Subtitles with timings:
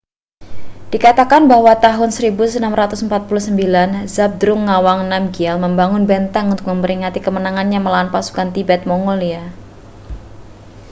[0.93, 3.05] dikatakan bahwa pada tahun 1649
[4.15, 9.43] zhabdrung ngawang namgyel membangun benteng untuk memperingati kemenangannya melawan pasukan tibet-mongolia